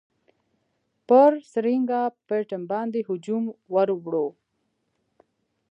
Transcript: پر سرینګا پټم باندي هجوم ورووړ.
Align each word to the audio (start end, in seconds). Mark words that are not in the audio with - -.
پر 1.07 1.31
سرینګا 1.51 2.03
پټم 2.27 2.61
باندي 2.71 3.01
هجوم 3.09 3.43
ورووړ. 3.73 4.13